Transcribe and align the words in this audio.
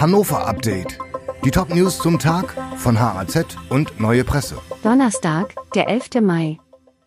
Hannover 0.00 0.46
Update. 0.46 0.96
Die 1.44 1.50
Top-News 1.50 1.98
zum 1.98 2.20
Tag 2.20 2.54
von 2.76 3.00
HAZ 3.00 3.56
und 3.68 3.98
Neue 3.98 4.22
Presse. 4.22 4.56
Donnerstag, 4.84 5.56
der 5.74 5.88
11. 5.88 6.20
Mai. 6.22 6.60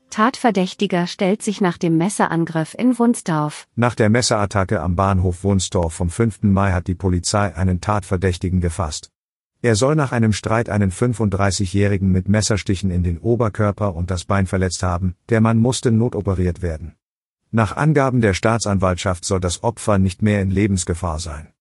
Tatverdächtiger 0.09 1.07
stellt 1.07 1.41
sich 1.41 1.61
nach 1.61 1.77
dem 1.77 1.95
Messerangriff 1.95 2.75
in 2.77 2.99
Wunsdorf. 2.99 3.65
Nach 3.77 3.95
der 3.95 4.09
Messerattacke 4.09 4.81
am 4.81 4.97
Bahnhof 4.97 5.45
Wunsdorf 5.45 5.93
vom 5.93 6.09
5. 6.09 6.43
Mai 6.43 6.73
hat 6.73 6.87
die 6.87 6.95
Polizei 6.95 7.55
einen 7.55 7.79
Tatverdächtigen 7.79 8.59
gefasst. 8.59 9.09
Er 9.61 9.75
soll 9.77 9.95
nach 9.95 10.11
einem 10.11 10.33
Streit 10.33 10.67
einen 10.67 10.91
35-Jährigen 10.91 12.11
mit 12.11 12.27
Messerstichen 12.27 12.91
in 12.91 13.03
den 13.03 13.19
Oberkörper 13.19 13.95
und 13.95 14.11
das 14.11 14.25
Bein 14.25 14.47
verletzt 14.47 14.83
haben, 14.83 15.15
der 15.29 15.39
Mann 15.39 15.59
musste 15.59 15.93
notoperiert 15.93 16.61
werden. 16.61 16.95
Nach 17.51 17.77
Angaben 17.77 18.19
der 18.19 18.33
Staatsanwaltschaft 18.33 19.23
soll 19.23 19.39
das 19.39 19.63
Opfer 19.63 19.97
nicht 19.97 20.21
mehr 20.21 20.41
in 20.41 20.51
Lebensgefahr 20.51 21.19
sein. 21.19 21.53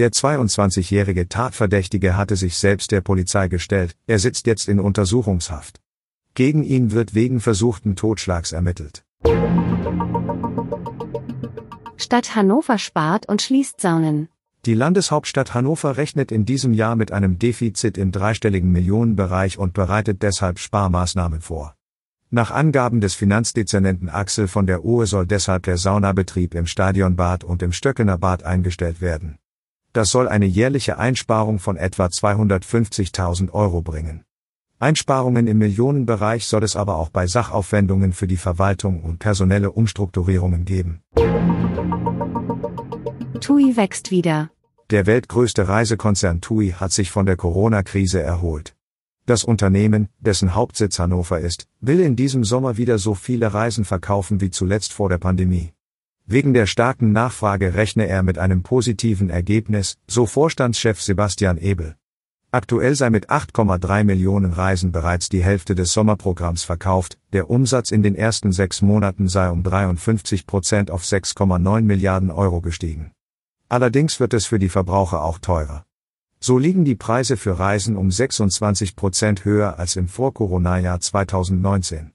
Der 0.00 0.12
22-jährige 0.12 1.28
Tatverdächtige 1.28 2.16
hatte 2.16 2.34
sich 2.34 2.56
selbst 2.56 2.90
der 2.90 3.02
Polizei 3.02 3.48
gestellt, 3.48 3.98
er 4.06 4.18
sitzt 4.18 4.46
jetzt 4.46 4.66
in 4.66 4.80
Untersuchungshaft. 4.80 5.78
Gegen 6.32 6.64
ihn 6.64 6.92
wird 6.92 7.14
wegen 7.14 7.38
versuchten 7.38 7.96
Totschlags 7.96 8.52
ermittelt. 8.52 9.04
Stadt 11.98 12.34
Hannover 12.34 12.78
spart 12.78 13.28
und 13.28 13.42
schließt 13.42 13.78
Saunen. 13.78 14.30
Die 14.64 14.72
Landeshauptstadt 14.72 15.52
Hannover 15.52 15.98
rechnet 15.98 16.32
in 16.32 16.46
diesem 16.46 16.72
Jahr 16.72 16.96
mit 16.96 17.12
einem 17.12 17.38
Defizit 17.38 17.98
im 17.98 18.10
dreistelligen 18.10 18.72
Millionenbereich 18.72 19.58
und 19.58 19.74
bereitet 19.74 20.22
deshalb 20.22 20.60
Sparmaßnahmen 20.60 21.42
vor. 21.42 21.74
Nach 22.30 22.50
Angaben 22.50 23.02
des 23.02 23.12
Finanzdezernenten 23.12 24.08
Axel 24.08 24.48
von 24.48 24.66
der 24.66 24.82
Uhr 24.82 25.04
soll 25.04 25.26
deshalb 25.26 25.64
der 25.64 25.76
Saunabetrieb 25.76 26.54
im 26.54 26.64
Stadionbad 26.64 27.44
und 27.44 27.62
im 27.62 27.72
Stöckener 27.72 28.16
Bad 28.16 28.44
eingestellt 28.44 29.02
werden. 29.02 29.39
Das 29.92 30.10
soll 30.10 30.28
eine 30.28 30.46
jährliche 30.46 30.98
Einsparung 30.98 31.58
von 31.58 31.76
etwa 31.76 32.06
250.000 32.06 33.50
Euro 33.52 33.82
bringen. 33.82 34.24
Einsparungen 34.78 35.46
im 35.46 35.58
Millionenbereich 35.58 36.46
soll 36.46 36.62
es 36.62 36.76
aber 36.76 36.96
auch 36.96 37.10
bei 37.10 37.26
Sachaufwendungen 37.26 38.12
für 38.12 38.26
die 38.26 38.36
Verwaltung 38.36 39.02
und 39.02 39.18
personelle 39.18 39.72
Umstrukturierungen 39.72 40.64
geben. 40.64 41.02
TUI 43.40 43.76
wächst 43.76 44.10
wieder. 44.10 44.50
Der 44.90 45.06
weltgrößte 45.06 45.68
Reisekonzern 45.68 46.40
TUI 46.40 46.70
hat 46.78 46.92
sich 46.92 47.10
von 47.10 47.26
der 47.26 47.36
Corona-Krise 47.36 48.22
erholt. 48.22 48.74
Das 49.26 49.44
Unternehmen, 49.44 50.08
dessen 50.18 50.54
Hauptsitz 50.54 50.98
Hannover 50.98 51.40
ist, 51.40 51.66
will 51.80 52.00
in 52.00 52.16
diesem 52.16 52.44
Sommer 52.44 52.76
wieder 52.76 52.98
so 52.98 53.14
viele 53.14 53.52
Reisen 53.52 53.84
verkaufen 53.84 54.40
wie 54.40 54.50
zuletzt 54.50 54.92
vor 54.92 55.08
der 55.08 55.18
Pandemie. 55.18 55.72
Wegen 56.32 56.54
der 56.54 56.66
starken 56.66 57.10
Nachfrage 57.10 57.74
rechne 57.74 58.06
er 58.06 58.22
mit 58.22 58.38
einem 58.38 58.62
positiven 58.62 59.30
Ergebnis, 59.30 59.98
so 60.06 60.26
Vorstandschef 60.26 61.02
Sebastian 61.02 61.58
Ebel. 61.58 61.96
Aktuell 62.52 62.94
sei 62.94 63.10
mit 63.10 63.30
8,3 63.30 64.04
Millionen 64.04 64.52
Reisen 64.52 64.92
bereits 64.92 65.28
die 65.28 65.42
Hälfte 65.42 65.74
des 65.74 65.92
Sommerprogramms 65.92 66.62
verkauft, 66.62 67.18
der 67.32 67.50
Umsatz 67.50 67.90
in 67.90 68.04
den 68.04 68.14
ersten 68.14 68.52
sechs 68.52 68.80
Monaten 68.80 69.26
sei 69.26 69.50
um 69.50 69.64
53 69.64 70.46
Prozent 70.46 70.92
auf 70.92 71.02
6,9 71.02 71.80
Milliarden 71.80 72.30
Euro 72.30 72.60
gestiegen. 72.60 73.10
Allerdings 73.68 74.20
wird 74.20 74.32
es 74.32 74.46
für 74.46 74.60
die 74.60 74.68
Verbraucher 74.68 75.24
auch 75.24 75.40
teurer. 75.40 75.84
So 76.38 76.58
liegen 76.58 76.84
die 76.84 76.94
Preise 76.94 77.36
für 77.36 77.58
Reisen 77.58 77.96
um 77.96 78.12
26 78.12 78.94
Prozent 78.94 79.44
höher 79.44 79.80
als 79.80 79.96
im 79.96 80.06
Vor-Corona-Jahr 80.06 81.00
2019. 81.00 82.12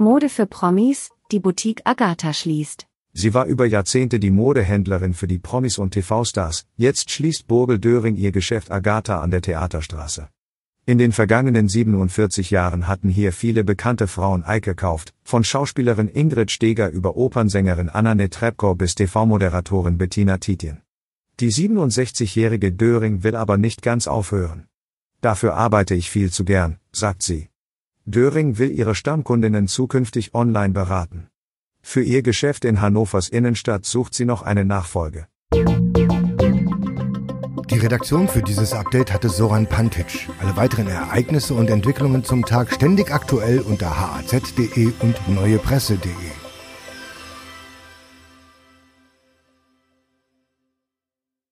Mode 0.00 0.28
für 0.28 0.46
Promis, 0.46 1.10
die 1.30 1.40
Boutique 1.40 1.82
Agatha 1.84 2.32
schließt. 2.32 2.86
Sie 3.12 3.34
war 3.34 3.46
über 3.46 3.66
Jahrzehnte 3.66 4.18
die 4.18 4.30
Modehändlerin 4.30 5.12
für 5.12 5.26
die 5.26 5.38
Promis 5.38 5.76
und 5.76 5.90
TV-Stars, 5.90 6.66
jetzt 6.76 7.10
schließt 7.10 7.46
Burgel 7.46 7.78
Döring 7.78 8.16
ihr 8.16 8.32
Geschäft 8.32 8.70
Agatha 8.70 9.20
an 9.20 9.30
der 9.30 9.42
Theaterstraße. 9.42 10.28
In 10.86 10.96
den 10.96 11.12
vergangenen 11.12 11.68
47 11.68 12.50
Jahren 12.50 12.86
hatten 12.86 13.10
hier 13.10 13.34
viele 13.34 13.62
bekannte 13.62 14.06
Frauen 14.06 14.42
eingekauft, 14.42 15.12
von 15.22 15.44
Schauspielerin 15.44 16.08
Ingrid 16.08 16.50
Steger 16.50 16.88
über 16.88 17.14
Opernsängerin 17.14 17.90
Anna 17.90 18.14
Netrebko 18.14 18.74
bis 18.74 18.94
TV-Moderatorin 18.94 19.98
Bettina 19.98 20.38
Tietjen. 20.38 20.80
Die 21.40 21.52
67-jährige 21.52 22.72
Döring 22.72 23.22
will 23.22 23.36
aber 23.36 23.58
nicht 23.58 23.82
ganz 23.82 24.06
aufhören. 24.06 24.66
Dafür 25.20 25.54
arbeite 25.54 25.94
ich 25.94 26.08
viel 26.08 26.30
zu 26.30 26.46
gern, 26.46 26.78
sagt 26.90 27.22
sie. 27.22 27.48
Döring 28.10 28.56
will 28.56 28.70
ihre 28.70 28.94
Stammkundinnen 28.94 29.68
zukünftig 29.68 30.34
online 30.34 30.72
beraten. 30.72 31.28
Für 31.82 32.02
ihr 32.02 32.22
Geschäft 32.22 32.64
in 32.64 32.80
Hannovers 32.80 33.28
Innenstadt 33.28 33.84
sucht 33.84 34.14
sie 34.14 34.24
noch 34.24 34.40
eine 34.40 34.64
Nachfolge. 34.64 35.26
Die 37.70 37.78
Redaktion 37.78 38.26
für 38.26 38.40
dieses 38.40 38.72
Update 38.72 39.12
hatte 39.12 39.28
Soran 39.28 39.66
Pantic. 39.66 40.26
Alle 40.40 40.56
weiteren 40.56 40.88
Ereignisse 40.88 41.52
und 41.52 41.68
Entwicklungen 41.68 42.24
zum 42.24 42.46
Tag 42.46 42.72
ständig 42.72 43.12
aktuell 43.12 43.60
unter 43.60 44.00
haz.de 44.00 44.90
und 45.00 45.28
neuepresse.de. 45.28 46.37